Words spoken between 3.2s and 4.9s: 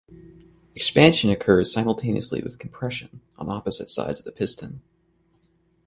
on opposite sides of the piston.